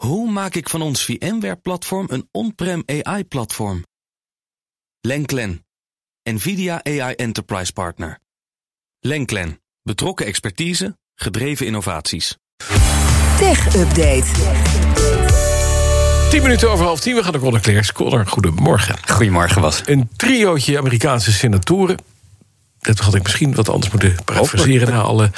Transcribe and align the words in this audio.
Hoe 0.00 0.30
maak 0.30 0.54
ik 0.54 0.68
van 0.68 0.82
ons 0.82 1.04
VMware-platform 1.04 2.06
een 2.10 2.28
on-prem 2.32 2.82
AI-platform? 2.86 3.84
Lenklen, 5.00 5.64
NVIDIA 6.22 6.84
AI 6.84 7.14
Enterprise 7.14 7.72
Partner. 7.72 8.18
Lenklen, 9.00 9.60
betrokken 9.82 10.26
expertise, 10.26 10.98
gedreven 11.14 11.66
innovaties. 11.66 12.36
Tech 13.38 13.76
Update. 13.76 14.26
10 16.30 16.42
minuten 16.42 16.70
over 16.70 16.84
half 16.84 17.00
tien. 17.00 17.14
We 17.14 17.22
gaan 17.22 17.32
naar 17.32 17.40
Conor 17.40 17.60
Kleers. 17.60 17.92
Conor, 17.92 18.26
goedemorgen. 18.26 18.96
Goedemorgen, 19.08 19.62
was. 19.62 19.82
Een 19.84 20.08
triootje 20.16 20.78
Amerikaanse 20.78 21.32
senatoren. 21.32 21.96
Dat 22.78 22.98
had 22.98 23.14
ik 23.14 23.22
misschien 23.22 23.54
wat 23.54 23.68
anders 23.68 23.92
moeten 23.92 24.16
parafraseren... 24.24 24.88
na 24.88 25.00
alle 25.00 25.30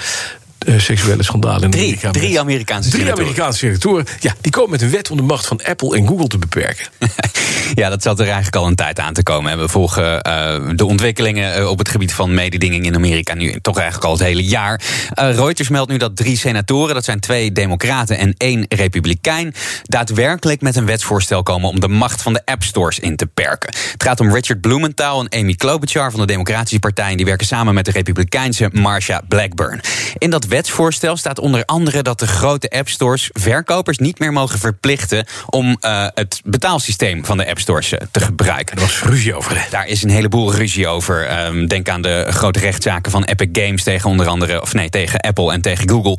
seksuele 0.77 1.23
schandalen 1.23 1.63
in 1.63 1.71
drie, 1.71 1.85
Amerika. 1.85 2.11
Drie 2.11 2.41
Amerikaanse 2.41 2.91
drie 2.91 3.03
senatoren. 3.03 3.29
Amerikaanse 3.29 3.59
senatoren. 3.59 4.07
Ja, 4.21 4.35
die 4.41 4.53
komen 4.53 4.71
met 4.71 4.83
een 4.83 4.91
wet 4.91 5.11
om 5.11 5.17
de 5.17 5.23
macht 5.23 5.47
van 5.47 5.61
Apple 5.65 5.97
en 5.97 6.07
Google 6.07 6.27
te 6.27 6.39
beperken. 6.39 6.87
ja, 7.75 7.89
dat 7.89 8.03
zat 8.03 8.19
er 8.19 8.25
eigenlijk 8.25 8.57
al 8.57 8.67
een 8.67 8.75
tijd 8.75 8.99
aan 8.99 9.13
te 9.13 9.23
komen. 9.23 9.59
We 9.59 9.69
volgen 9.69 10.13
uh, 10.27 10.77
de 10.77 10.85
ontwikkelingen 10.85 11.61
uh, 11.61 11.69
op 11.69 11.79
het 11.79 11.89
gebied 11.89 12.13
van 12.13 12.35
mededinging 12.35 12.85
in 12.85 12.95
Amerika 12.95 13.35
nu 13.35 13.61
toch 13.61 13.77
eigenlijk 13.77 14.07
al 14.07 14.13
het 14.13 14.23
hele 14.23 14.45
jaar. 14.45 14.81
Reuters 15.15 15.69
meldt 15.69 15.91
nu 15.91 15.97
dat 15.97 16.17
drie 16.17 16.37
senatoren, 16.37 16.95
dat 16.95 17.05
zijn 17.05 17.21
twee 17.21 17.53
democraten 17.53 18.19
en 18.19 18.35
één 18.37 18.65
republikein, 18.69 19.55
daadwerkelijk 19.83 20.61
met 20.61 20.77
een 20.77 20.87
wetsvoorstel 20.87 21.43
komen 21.43 21.69
om 21.69 21.81
de 21.81 21.89
macht 21.89 22.23
van 22.23 22.33
de 22.33 22.43
app 22.45 22.63
stores 22.63 22.99
in 22.99 23.17
te 23.17 23.27
perken. 23.27 23.75
Het 23.93 24.03
gaat 24.03 24.21
om 24.21 24.35
Richard 24.35 24.61
Blumenthal 24.61 25.25
en 25.25 25.41
Amy 25.41 25.55
Klobuchar 25.55 26.11
van 26.11 26.21
de 26.21 26.27
Democratische 26.27 26.79
Partij. 26.79 27.11
En 27.11 27.17
die 27.17 27.27
werken 27.27 27.47
samen 27.47 27.75
met 27.75 27.85
de 27.85 27.91
republikeinse 27.91 28.69
Marsha 28.73 29.21
Blackburn. 29.29 29.81
In 30.19 30.31
dat 30.31 30.47
wetsvoorstel 30.53 31.17
staat 31.17 31.39
onder 31.39 31.65
andere 31.65 32.03
dat 32.03 32.19
de 32.19 32.27
grote 32.27 32.71
appstores 32.71 33.31
verkopers 33.33 33.99
niet 33.99 34.19
meer 34.19 34.33
mogen 34.33 34.59
verplichten 34.59 35.27
om 35.47 35.77
uh, 35.81 36.07
het 36.15 36.41
betaalsysteem 36.45 37.25
van 37.25 37.37
de 37.37 37.49
appstores 37.49 37.93
uh, 37.93 37.99
te 38.11 38.21
gebruiken. 38.21 38.77
Er 38.77 38.83
was 38.83 39.03
ruzie 39.03 39.35
over. 39.35 39.67
Daar 39.71 39.87
is 39.87 40.03
een 40.03 40.11
heleboel 40.11 40.55
ruzie 40.55 40.89
over. 40.89 41.45
Um, 41.47 41.67
denk 41.67 41.89
aan 41.89 42.03
de 42.03 42.27
grote 42.29 42.59
rechtszaken 42.59 43.13
van 43.13 43.25
Epic 43.25 43.49
Games 43.53 43.83
tegen 43.83 44.11
onder 44.11 44.27
andere, 44.27 44.63
of 44.63 44.73
nee, 44.73 44.91
tegen 44.91 45.21
Apple 45.21 45.53
en 45.53 45.61
tegen 45.61 45.89
Google. 45.89 46.19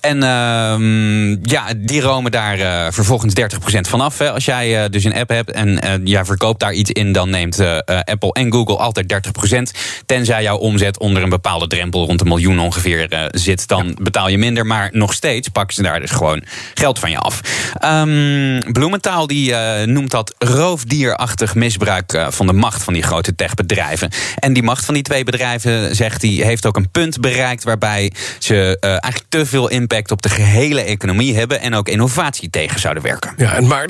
En 0.00 0.22
um, 0.22 1.40
ja, 1.42 1.66
die 1.76 2.00
romen 2.00 2.30
daar 2.30 2.58
uh, 2.58 2.86
vervolgens 2.90 3.34
30% 3.40 3.44
van 3.80 4.00
af. 4.00 4.18
Hè. 4.18 4.32
Als 4.32 4.44
jij 4.44 4.88
dus 4.88 5.04
een 5.04 5.14
app 5.14 5.28
hebt 5.28 5.50
en 5.50 6.00
jij 6.04 6.24
verkoopt 6.24 6.60
daar 6.60 6.72
iets 6.72 6.90
in, 6.90 7.12
dan 7.12 7.30
neemt 7.30 7.60
Apple 8.04 8.32
en 8.32 8.52
Google 8.52 8.76
altijd 8.76 9.14
30%. 9.54 9.78
Tenzij 10.06 10.42
jouw 10.42 10.56
omzet 10.56 10.98
onder 10.98 11.22
een 11.22 11.28
bepaalde 11.28 11.66
drempel 11.66 12.06
rond 12.06 12.20
een 12.20 12.28
miljoen 12.28 12.58
ongeveer 12.58 13.28
zit 13.30 13.68
dan 13.76 13.86
ja. 13.86 13.94
betaal 14.02 14.28
je 14.28 14.38
minder. 14.38 14.66
Maar 14.66 14.88
nog 14.92 15.12
steeds 15.12 15.48
pakken 15.48 15.74
ze 15.74 15.82
daar 15.82 16.00
dus 16.00 16.10
gewoon 16.10 16.42
geld 16.74 16.98
van 16.98 17.10
je 17.10 17.18
af. 17.18 17.40
Um, 17.84 18.72
Bloementaal 18.72 19.26
die 19.26 19.50
uh, 19.50 19.82
noemt 19.82 20.10
dat 20.10 20.34
roofdierachtig 20.38 21.54
misbruik 21.54 22.12
uh, 22.12 22.26
van 22.30 22.46
de 22.46 22.52
macht 22.52 22.82
van 22.82 22.92
die 22.92 23.02
grote 23.02 23.34
techbedrijven. 23.34 24.10
En 24.38 24.52
die 24.52 24.62
macht 24.62 24.84
van 24.84 24.94
die 24.94 25.02
twee 25.02 25.24
bedrijven, 25.24 25.96
zegt 25.96 26.22
hij, 26.22 26.30
heeft 26.30 26.66
ook 26.66 26.76
een 26.76 26.90
punt 26.90 27.20
bereikt 27.20 27.64
waarbij 27.64 28.12
ze 28.38 28.76
uh, 28.80 28.90
eigenlijk 28.90 29.24
te 29.28 29.46
veel 29.46 29.68
impact 29.68 30.10
op 30.10 30.22
de 30.22 30.28
gehele 30.28 30.82
economie 30.82 31.36
hebben 31.36 31.60
en 31.60 31.74
ook 31.74 31.88
innovatie 31.88 32.50
tegen 32.50 32.80
zouden 32.80 33.02
werken. 33.02 33.32
Ja, 33.36 33.60
maar 33.60 33.88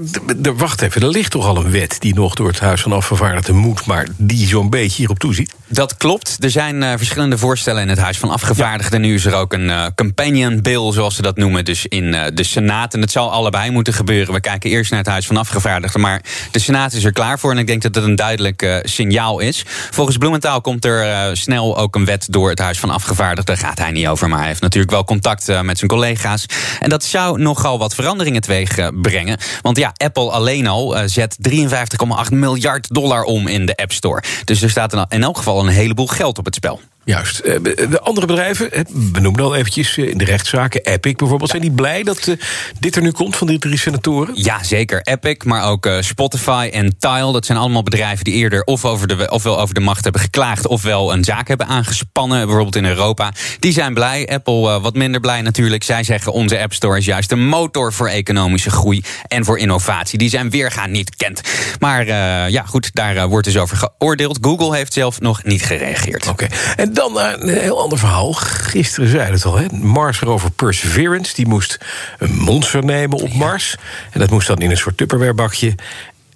wacht 0.56 0.83
even, 0.83 1.03
er 1.03 1.08
ligt 1.08 1.30
toch 1.30 1.47
al 1.47 1.56
een 1.56 1.70
wet 1.70 1.97
die 1.98 2.14
nog 2.14 2.34
door 2.34 2.48
het 2.48 2.60
Huis 2.60 2.83
van 2.83 2.92
Afgevaardigden 2.92 3.56
moet, 3.56 3.86
maar 3.86 4.06
die 4.16 4.47
zo'n 4.47 4.70
beetje 4.70 4.97
hierop 4.97 5.19
toeziet? 5.19 5.55
Dat 5.73 5.97
klopt. 5.97 6.37
Er 6.41 6.51
zijn 6.51 6.98
verschillende 6.98 7.39
voorstellen 7.39 7.83
in 7.83 7.89
het 7.89 7.98
Huis 7.98 8.19
van 8.19 8.31
Afgevaardigden. 8.31 9.03
Ja. 9.03 9.06
Nu 9.06 9.15
is 9.15 9.25
er 9.25 9.34
ook 9.34 9.53
een 9.53 9.69
uh, 9.69 9.87
companion 9.95 10.62
bill, 10.62 10.92
zoals 10.92 11.15
ze 11.15 11.23
dat 11.23 11.37
noemen, 11.37 11.65
dus 11.65 11.87
in 11.87 12.05
uh, 12.05 12.25
de 12.34 12.42
Senaat. 12.42 12.95
En 12.95 13.01
het 13.01 13.11
zal 13.11 13.31
allebei 13.31 13.70
moeten 13.70 13.93
gebeuren. 13.93 14.34
We 14.34 14.41
kijken 14.41 14.70
eerst 14.70 14.91
naar 14.91 15.00
het 15.00 15.09
Huis 15.09 15.27
van 15.27 15.37
Afgevaardigden, 15.37 16.00
maar 16.00 16.23
de 16.50 16.59
Senaat 16.59 16.93
is 16.93 17.05
er 17.05 17.12
klaar 17.12 17.39
voor. 17.39 17.50
En 17.50 17.59
ik 17.59 17.67
denk 17.67 17.83
dat 17.83 17.93
dat 17.93 18.05
een 18.05 18.17
duidelijk 18.17 18.81
signaal 18.83 19.41
is. 19.41 19.65
Volgens 19.91 20.17
Bloementaal 20.17 20.61
komt 20.61 20.84
er 20.84 21.37
snel 21.37 21.78
ook 21.78 21.94
een 21.94 22.05
wet 22.05 22.27
door 22.31 22.50
het 22.50 22.59
Huis 22.59 22.78
van 22.78 22.91
Afgevaardigden. 22.91 23.56
Daar 23.56 23.66
gaat 23.66 23.78
hij 23.78 23.91
niet 23.91 24.06
over, 24.06 24.28
maar 24.28 24.38
hij 24.38 24.49
heeft 24.49 24.61
natuurlijk 24.61 24.93
wel 24.93 25.05
contact 25.05 25.62
met 25.62 25.78
zijn 25.78 25.91
collega's. 25.91 26.47
En 26.81 26.88
dat 26.88 27.05
zou 27.05 27.41
nogal 27.41 27.78
wat 27.78 27.94
veranderingen 27.94 28.41
teweeg 28.41 28.91
brengen. 29.03 29.38
Want 29.62 29.77
ja, 29.78 29.93
Apple 29.97 30.31
alleen 30.31 30.66
al 30.66 30.97
zet 31.06 31.37
53,8 31.50 32.32
miljard 32.32 32.94
dollar 32.94 33.22
om 33.22 33.47
in 33.47 33.66
de 33.66 33.77
App 33.77 33.93
Store. 33.93 34.22
Dus 34.44 34.62
er 34.62 34.71
staat 34.71 35.06
in 35.09 35.22
elk 35.22 35.37
geval 35.37 35.62
een 35.67 35.73
heleboel 35.73 36.06
geld 36.06 36.39
op 36.39 36.45
het 36.45 36.55
spel. 36.55 36.81
Juist. 37.04 37.42
De 37.42 38.00
andere 38.02 38.26
bedrijven, 38.26 38.70
we 39.12 39.20
noemen 39.20 39.42
al 39.42 39.54
eventjes 39.54 39.96
in 39.96 40.18
de 40.18 40.24
rechtszaken, 40.24 40.82
Epic 40.82 41.14
bijvoorbeeld, 41.14 41.50
zijn 41.50 41.62
die 41.62 41.70
blij 41.70 42.02
dat 42.02 42.36
dit 42.80 42.96
er 42.96 43.02
nu 43.02 43.10
komt 43.10 43.36
van 43.36 43.46
die 43.46 43.58
drie 43.58 43.78
senatoren? 43.78 44.34
Ja, 44.34 44.62
zeker. 44.62 45.00
Epic, 45.02 45.36
maar 45.44 45.64
ook 45.64 45.88
Spotify 46.00 46.70
en 46.72 46.98
Tile. 46.98 47.32
Dat 47.32 47.46
zijn 47.46 47.58
allemaal 47.58 47.82
bedrijven 47.82 48.24
die 48.24 48.34
eerder 48.34 48.64
of 48.64 48.84
over 48.84 49.06
de, 49.06 49.30
ofwel 49.30 49.60
over 49.60 49.74
de 49.74 49.80
macht 49.80 50.02
hebben 50.02 50.20
geklaagd, 50.20 50.66
ofwel 50.66 51.12
een 51.12 51.24
zaak 51.24 51.48
hebben 51.48 51.66
aangespannen, 51.66 52.38
bijvoorbeeld 52.38 52.76
in 52.76 52.84
Europa. 52.84 53.32
Die 53.58 53.72
zijn 53.72 53.94
blij. 53.94 54.28
Apple 54.28 54.80
wat 54.80 54.94
minder 54.94 55.20
blij 55.20 55.42
natuurlijk. 55.42 55.84
Zij 55.84 56.04
zeggen 56.04 56.32
onze 56.32 56.60
App 56.60 56.72
Store 56.72 56.98
is 56.98 57.04
juist 57.04 57.32
een 57.32 57.46
motor 57.46 57.92
voor 57.92 58.08
economische 58.08 58.70
groei 58.70 59.02
en 59.26 59.44
voor 59.44 59.58
innovatie. 59.58 60.19
Die 60.19 60.28
zijn 60.28 60.50
weergaan 60.50 60.90
niet 60.90 61.16
kent. 61.16 61.40
Maar 61.78 62.06
ja, 62.50 62.62
goed, 62.66 62.90
daar 62.94 63.28
wordt 63.28 63.46
dus 63.46 63.56
over 63.56 63.76
geoordeeld. 63.76 64.38
Google 64.40 64.76
heeft 64.76 64.92
zelf 64.92 65.20
nog 65.20 65.44
niet 65.44 65.62
gereageerd. 65.62 66.26
Oké. 66.28 66.44
Okay. 66.44 66.90
Dan 66.92 67.19
een 67.19 67.48
heel 67.48 67.80
ander 67.80 67.98
verhaal. 67.98 68.32
Gisteren 68.32 69.08
zei 69.08 69.32
het 69.32 69.44
al, 69.44 69.56
hè? 69.56 69.66
Mars 69.72 70.20
rover 70.20 70.50
Perseverance. 70.50 71.34
Die 71.34 71.47
moest 71.47 71.78
een 72.19 72.34
monster 72.34 72.84
nemen 72.84 73.19
op 73.19 73.34
Mars. 73.34 73.76
En 74.10 74.20
dat 74.20 74.30
moest 74.30 74.47
dan 74.47 74.58
in 74.58 74.70
een 74.70 74.76
soort 74.76 74.97
Tupperware-bakje. 74.97 75.75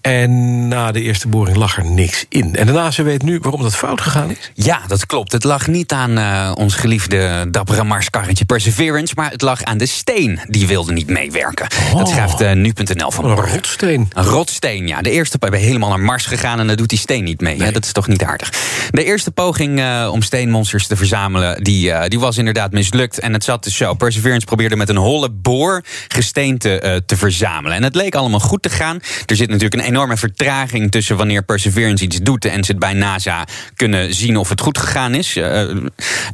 En 0.06 0.69
na 0.69 0.93
de 0.93 1.03
eerste 1.03 1.28
boring 1.28 1.56
lag 1.56 1.77
er 1.77 1.84
niks 1.84 2.27
in. 2.28 2.56
En 2.56 2.67
de 2.67 2.72
NASA 2.72 3.03
weet 3.03 3.22
nu 3.22 3.39
waarom 3.43 3.62
dat 3.62 3.77
fout 3.77 4.00
gegaan 4.00 4.31
is? 4.31 4.50
Ja, 4.55 4.81
dat 4.87 5.06
klopt. 5.06 5.33
Het 5.33 5.44
lag 5.44 5.67
niet 5.67 5.93
aan 5.93 6.19
uh, 6.19 6.53
ons 6.55 6.75
geliefde 6.75 7.47
dappere 7.50 7.84
Marskarretje 7.84 8.45
Perseverance... 8.45 9.12
maar 9.16 9.31
het 9.31 9.43
lag 9.43 9.65
aan 9.65 9.78
de 9.78 9.87
steen. 9.87 10.41
Die 10.49 10.66
wilde 10.66 10.93
niet 10.93 11.09
meewerken. 11.09 11.66
Oh. 11.93 11.99
Dat 11.99 12.09
schrijft 12.09 12.43
uh, 12.43 12.53
nu.nl 12.53 13.11
van 13.11 13.25
Een 13.25 13.37
rotsteen. 13.37 14.09
Een 14.12 14.25
rotsteen, 14.25 14.87
ja. 14.89 15.03
De 15.03 15.11
eerste 15.11 15.37
we 15.39 15.43
hebben 15.47 15.66
helemaal 15.66 15.89
naar 15.89 16.00
Mars 16.00 16.27
gegaan... 16.27 16.61
en 16.61 16.66
dan 16.66 16.77
doet 16.77 16.89
die 16.89 16.99
steen 16.99 17.25
niet 17.25 17.41
mee. 17.41 17.56
Nee. 17.56 17.66
Ja, 17.66 17.72
dat 17.72 17.84
is 17.84 17.93
toch 17.93 18.09
niet 18.09 18.22
aardig. 18.22 18.53
De 18.91 19.05
eerste 19.05 19.31
poging 19.31 19.78
uh, 19.78 20.09
om 20.12 20.22
steenmonsters 20.22 20.87
te 20.87 20.97
verzamelen... 20.97 21.65
Die, 21.65 22.09
die 22.09 22.21
was 22.21 22.39
inderdaad 22.39 22.72
mislukt. 22.72 23.19
En 23.19 23.33
het 23.33 23.45
zat 23.45 23.65
dus 23.65 23.77
zo. 23.77 23.95
Perseverance 23.95 24.47
probeerde 24.47 24.77
met 24.77 24.89
een 24.89 24.97
holle 24.97 25.31
boor... 25.31 25.84
gesteente 26.09 27.03
te 27.06 27.16
verzamelen. 27.16 27.77
En 27.77 27.83
het 27.83 27.95
leek 27.95 28.15
allemaal 28.15 28.41
goed 28.41 28.62
te 28.62 28.71
gaan. 28.71 29.00
Er 29.27 29.37
zit 29.37 29.49
natuurlijk 29.49 29.75
een 29.75 29.95
enorme 29.97 30.17
vertraging 30.17 30.91
tussen 30.91 31.17
wanneer 31.17 31.43
Perseverance 31.43 32.05
iets 32.05 32.19
doet 32.23 32.45
en 32.45 32.65
ze 32.65 32.71
het 32.71 32.81
bij 32.81 32.93
NASA 32.93 33.45
kunnen 33.77 34.15
zien 34.15 34.37
of 34.37 34.49
het 34.49 34.61
goed 34.61 34.79
gegaan 34.79 35.15
is. 35.15 35.37
Uh, 35.37 35.61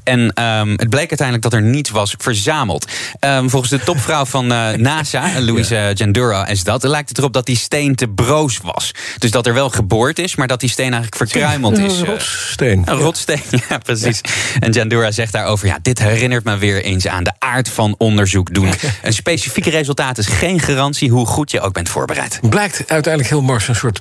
en 0.05 0.43
um, 0.43 0.71
het 0.71 0.91
bleek 0.91 1.09
uiteindelijk 1.09 1.43
dat 1.43 1.53
er 1.53 1.63
niets 1.63 1.91
was 1.91 2.15
verzameld. 2.19 2.87
Um, 3.21 3.51
volgens 3.51 3.71
de 3.71 3.79
topvrouw 3.79 4.25
van 4.25 4.53
uh, 4.53 4.71
NASA, 4.89 5.41
Louise 5.41 5.75
ja. 5.75 5.93
Jandura, 5.93 6.47
is 6.47 6.65
dat, 6.65 6.83
lijkt 6.83 7.09
het 7.09 7.19
erop 7.19 7.33
dat 7.33 7.47
die 7.47 7.57
steen 7.57 7.95
te 7.95 8.09
broos 8.09 8.59
was. 8.63 8.95
Dus 9.19 9.31
dat 9.31 9.47
er 9.47 9.55
wel 9.55 9.71
geboord 9.71 10.19
is, 10.19 10.37
maar 10.37 10.47
dat 10.47 10.61
die 10.61 10.71
steen 10.71 10.93
eigenlijk 10.93 11.17
verkruimeld 11.17 11.79
is. 11.79 12.01
Een 12.01 12.07
rotsteen. 12.07 12.83
Een 12.85 12.97
rotsteen, 12.97 13.43
ja, 13.69 13.79
precies. 13.79 14.21
Ja. 14.23 14.61
En 14.61 14.73
Jandura 14.73 15.11
zegt 15.11 15.33
daarover: 15.33 15.67
ja, 15.67 15.79
dit 15.83 15.99
herinnert 15.99 16.45
me 16.45 16.57
weer 16.59 16.83
eens 16.83 17.07
aan 17.07 17.25
de 17.25 17.33
aard 17.39 17.69
van 17.69 17.95
onderzoek 17.99 18.55
doen. 18.55 18.71
Een 19.03 19.13
specifieke 19.13 19.71
resultaat 19.71 20.19
is 20.19 20.27
geen 20.27 20.61
garantie 20.61 21.11
hoe 21.11 21.27
goed 21.27 21.51
je 21.51 21.61
ook 21.61 21.73
bent 21.73 21.89
voorbereid. 21.89 22.39
Blijkt 22.43 22.85
uiteindelijk 22.87 23.33
heel 23.33 23.43
Mars 23.53 23.69
een 23.69 23.75
soort 23.75 24.01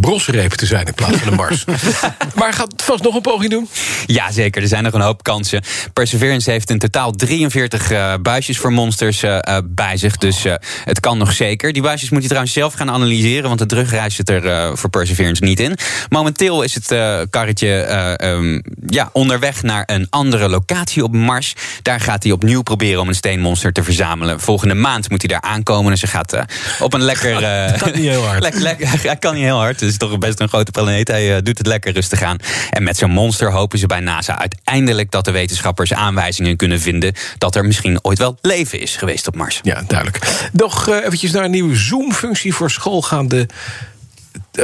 brosreep 0.00 0.52
te 0.52 0.66
zijn 0.66 0.86
in 0.86 0.94
plaats 0.94 1.16
van 1.16 1.28
een 1.28 1.34
Mars. 1.34 1.64
maar 2.34 2.52
gaat 2.52 2.72
vast 2.76 3.02
nog 3.02 3.14
een 3.14 3.20
poging 3.20 3.50
doen? 3.50 3.68
Ja, 4.06 4.32
zeker. 4.32 4.62
Er 4.62 4.68
zijn 4.68 4.82
nog 4.82 4.92
een 4.92 5.00
hoop 5.00 5.22
kansen. 5.22 5.62
Perseverance 5.92 6.50
heeft 6.50 6.70
in 6.70 6.78
totaal 6.78 7.12
43 7.12 7.90
uh, 7.90 8.14
buisjes 8.22 8.58
voor 8.58 8.72
monsters 8.72 9.22
uh, 9.22 9.38
bij 9.64 9.96
zich. 9.96 10.16
Dus 10.16 10.44
uh, 10.44 10.54
het 10.84 11.00
kan 11.00 11.18
nog 11.18 11.32
zeker. 11.32 11.72
Die 11.72 11.82
buisjes 11.82 12.10
moet 12.10 12.22
je 12.22 12.28
trouwens 12.28 12.54
zelf 12.54 12.74
gaan 12.74 12.90
analyseren... 12.90 13.48
want 13.48 13.58
de 13.58 13.66
terugreis 13.66 14.14
zit 14.14 14.28
er 14.28 14.76
voor 14.78 14.90
Perseverance 14.90 15.44
niet 15.44 15.60
in. 15.60 15.76
Momenteel 16.08 16.62
is 16.62 16.74
het 16.74 16.94
karretje 17.30 18.18
um, 18.22 18.62
ja, 18.86 19.10
onderweg 19.12 19.62
naar 19.62 19.82
een 19.86 20.06
andere 20.10 20.48
locatie 20.48 21.04
op 21.04 21.12
Mars. 21.12 21.54
Daar 21.82 22.00
gaat 22.00 22.22
hij 22.22 22.32
opnieuw 22.32 22.62
proberen 22.62 23.00
om 23.00 23.08
een 23.08 23.14
steenmonster 23.14 23.72
te 23.72 23.82
verzamelen. 23.82 24.40
Volgende 24.40 24.74
maand 24.74 25.10
moet 25.10 25.22
hij 25.22 25.30
daar 25.40 25.50
aankomen. 25.50 25.90
Dus 25.90 26.00
hij 26.00 26.10
gaat 26.10 26.36
op 26.80 26.94
een 26.94 27.02
lekker... 27.02 27.40
dat 27.70 27.78
kan 27.78 27.92
niet 27.92 28.08
heel 28.08 28.24
hard. 28.24 28.42
Lekker, 28.46 28.60
lekker, 28.60 28.88
hij 29.02 29.16
kan 29.16 29.34
niet 29.34 29.42
heel 29.42 29.58
hard. 29.58 29.85
Het 29.86 30.02
is 30.02 30.08
toch 30.08 30.18
best 30.18 30.40
een 30.40 30.48
grote 30.48 30.70
planeet. 30.70 31.08
Hij 31.08 31.36
uh, 31.36 31.42
doet 31.42 31.58
het 31.58 31.66
lekker 31.66 31.92
rustig 31.92 32.22
aan. 32.22 32.36
En 32.70 32.82
met 32.82 32.96
zo'n 32.96 33.10
monster 33.10 33.52
hopen 33.52 33.78
ze 33.78 33.86
bij 33.86 34.00
NASA 34.00 34.38
uiteindelijk 34.38 35.10
dat 35.10 35.24
de 35.24 35.30
wetenschappers 35.30 35.92
aanwijzingen 35.92 36.56
kunnen 36.56 36.80
vinden 36.80 37.12
dat 37.38 37.54
er 37.54 37.64
misschien 37.64 38.04
ooit 38.04 38.18
wel 38.18 38.38
leven 38.40 38.80
is 38.80 38.96
geweest 38.96 39.26
op 39.26 39.36
Mars. 39.36 39.60
Ja, 39.62 39.82
duidelijk. 39.86 40.48
Nog 40.52 40.88
uh, 40.88 40.96
eventjes 41.04 41.32
naar 41.32 41.44
een 41.44 41.50
nieuwe 41.50 41.76
Zoom-functie 41.76 42.54
voor 42.54 42.70
schoolgaande 42.70 43.40
eh, 43.40 43.46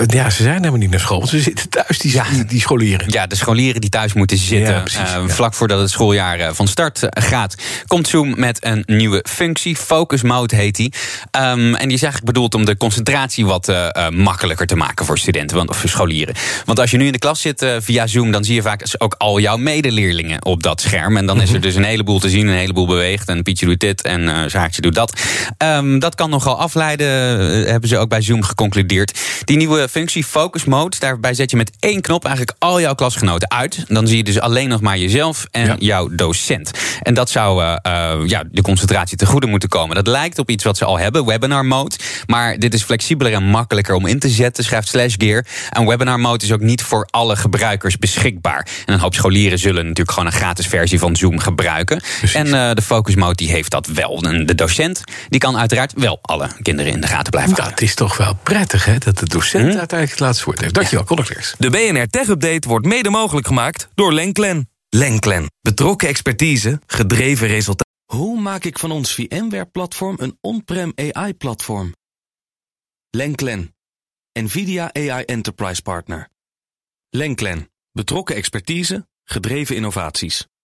ja, 0.07 0.31
ze 0.31 0.43
zijn 0.43 0.57
helemaal 0.57 0.79
niet 0.79 0.91
naar 0.91 1.01
school, 1.01 1.19
want 1.19 1.31
ze 1.31 1.41
zitten 1.41 1.69
thuis, 1.69 1.99
die, 1.99 2.13
Ja. 2.13 2.25
die, 2.31 2.45
die 2.45 2.61
scholieren. 2.61 3.07
Ja, 3.11 3.27
de 3.27 3.37
scholieren 3.37 3.81
die 3.81 3.91
thuis 3.91 4.13
moeten 4.13 4.39
zitten. 4.39 4.75
Ja, 4.75 4.81
precies, 4.81 4.99
eh. 5.15 5.29
Vlak 5.29 5.55
voordat 5.55 5.81
het 5.81 5.91
schooljaar 5.91 6.39
eh, 6.39 6.49
van 6.53 6.69
start 6.69 7.03
eh, 7.03 7.25
gaat, 7.25 7.55
komt 7.87 8.09
Zoom 8.09 8.35
met 8.41 8.65
een 8.65 8.83
nieuwe 8.87 9.25
functie. 9.29 9.77
Focus 9.77 10.23
Mode 10.23 10.57
heet 10.57 10.77
die. 10.77 10.93
Ehm, 11.31 11.75
en 11.75 11.89
die 11.89 11.97
is 11.97 12.03
eigenlijk 12.03 12.25
bedoeld 12.25 12.55
om 12.55 12.65
de 12.65 12.77
concentratie 12.77 13.47
wat 13.47 13.69
eh, 13.69 13.87
eh, 13.89 14.09
makkelijker 14.09 14.67
te 14.67 14.77
maken 14.77 15.07
voor 15.07 15.19
studenten 15.19 15.57
want, 15.57 15.69
of 15.69 15.77
voor 15.77 15.89
scholieren. 15.89 16.35
Want 16.65 16.79
als 16.81 16.91
je 16.91 16.97
nu 16.97 17.07
in 17.07 17.13
de 17.13 17.19
klas 17.19 17.41
zit 17.41 17.63
eh, 17.63 17.77
via 17.81 18.07
Zoom, 18.07 18.31
dan 18.31 18.45
zie 18.45 18.55
je 18.55 18.63
vaak 18.63 18.85
ook 18.99 19.15
al 19.19 19.41
jouw 19.41 19.57
medeleerlingen 19.57 20.45
op 20.45 20.63
dat 20.63 20.81
scherm. 20.81 21.17
En 21.17 21.27
dan 21.27 21.41
is 21.43 21.53
er 21.53 21.61
dus 21.61 21.75
een 21.75 21.85
heleboel 21.85 22.19
te 22.19 22.29
zien, 22.29 22.47
een 22.47 22.57
heleboel 22.57 22.87
beweegt. 22.87 23.29
En 23.29 23.43
Pietje 23.43 23.67
doet 23.67 23.81
dit 23.81 24.03
en 24.03 24.29
eh 24.29 24.41
Zaartje 24.47 24.83
doet 24.83 24.95
dat. 24.95 25.21
Ehm, 25.59 25.99
dat 25.99 26.15
kan 26.15 26.31
nogal 26.31 26.59
afleiden, 26.59 27.07
eh, 27.65 27.71
hebben 27.71 27.89
ze 27.89 27.99
ook 27.99 28.09
bij 28.09 28.21
Zoom 28.23 28.43
geconcludeerd. 28.43 29.19
Die 29.45 29.57
nieuwe 29.57 29.82
functie 29.89 30.25
Focus 30.25 30.65
Mode, 30.65 30.97
daarbij 30.99 31.35
zet 31.35 31.51
je 31.51 31.57
met 31.57 31.71
één 31.81 32.01
knop 32.01 32.25
eigenlijk 32.25 32.57
al 32.59 32.81
jouw 32.81 32.95
klasgenoten 32.95 33.51
uit. 33.51 33.85
Dan 33.89 34.07
zie 34.07 34.17
je 34.17 34.25
dus 34.25 34.41
alleen 34.41 34.69
nog 34.69 34.81
maar 34.81 34.99
jezelf 34.99 35.47
en 35.51 35.67
Ja. 35.67 35.77
jouw 35.79 36.09
docent. 36.13 36.71
En 37.03 37.15
dat 37.15 37.31
zou 37.31 37.63
eh, 37.63 37.77
eh, 37.83 38.21
ja, 38.27 38.43
de 38.51 38.63
concentratie 38.63 39.17
te 39.17 39.27
goede 39.27 39.47
moeten 39.47 39.69
komen. 39.69 39.95
Dat 39.97 40.07
lijkt 40.07 40.39
op 40.39 40.51
iets 40.51 40.65
wat 40.65 40.77
ze 40.77 40.85
al 40.85 40.99
hebben, 40.99 41.25
webinar 41.27 41.65
mode. 41.65 41.97
Maar 42.27 42.59
dit 42.59 42.75
is 42.75 42.83
flexibeler 42.83 43.33
en 43.33 43.45
makkelijker 43.45 43.95
om 43.95 44.07
in 44.07 44.19
te 44.19 44.29
zetten, 44.29 44.65
schrijft 44.65 44.89
Slash 44.89 45.15
Gear. 45.19 45.45
En 45.71 45.87
webinar 45.87 46.21
mode 46.21 46.45
is 46.45 46.53
ook 46.53 46.61
niet 46.61 46.83
voor 46.83 47.09
alle 47.11 47.37
gebruikers 47.37 47.99
beschikbaar. 47.99 48.69
En 48.87 48.95
een 48.95 49.01
hoop 49.01 49.15
scholieren 49.15 49.59
zullen 49.59 49.83
natuurlijk 49.83 50.11
gewoon 50.11 50.27
een 50.27 50.33
gratis 50.39 50.67
versie 50.67 50.99
van 50.99 51.17
Zoom 51.17 51.39
gebruiken. 51.39 52.03
En 52.33 52.47
eh, 52.55 52.71
de 52.75 52.83
focus 52.83 53.15
mode 53.15 53.35
die 53.35 53.51
heeft 53.51 53.71
dat 53.71 53.87
wel. 53.87 54.23
En 54.23 54.47
de 54.47 54.55
docent 54.55 55.03
die 55.29 55.41
kan 55.41 55.59
uiteraard 55.59 55.93
wel 55.97 56.19
alle 56.23 56.49
kinderen 56.63 56.93
in 56.93 57.01
de 57.01 57.07
gaten 57.07 57.31
blijven 57.31 57.53
houden. 57.55 57.75
Dat 57.79 57.89
is 57.89 57.95
toch 57.95 58.17
wel 58.17 58.39
prettig, 58.43 58.85
hè? 58.85 58.99
Dat 58.99 59.19
de 59.19 59.27
docent 59.29 59.72
uiteindelijk 59.79 60.11
het 60.11 60.21
laatste 60.21 60.45
woord 60.45 60.61
heeft. 60.61 60.75
Dankjewel, 60.75 61.05
Conor 61.05 61.25
Klerks. 61.25 61.55
De 61.59 61.71
BNR 61.71 62.07
Tech 62.07 62.29
Update 62.29 62.69
wordt 62.69 62.87
mede 62.87 63.11
mogelijk 63.11 63.47
gemaakt 63.47 63.89
door 63.95 64.13
Lenklen. 64.13 64.71
Lenklen. 64.89 65.51
Betrokken 65.61 66.09
expertise, 66.09 66.81
gedreven 66.87 67.47
resultaten. 67.47 67.93
Hoe 68.05 68.41
maak 68.41 68.65
ik 68.65 68.79
van 68.79 68.91
ons 68.91 69.15
VMware-platform 69.15 70.17
een 70.21 70.39
on-prem 70.41 70.93
AI-platform? 70.95 71.95
Lenklen. 73.11 73.75
NVIDIA 74.33 74.91
AI 74.93 75.25
Enterprise 75.25 75.83
Partner. 75.83 76.29
Lenklen. 77.11 77.71
Betrokken 77.93 78.37
expertise, 78.37 79.07
gedreven 79.25 79.77
innovaties. 79.77 80.47